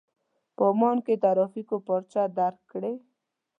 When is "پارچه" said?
1.87-2.23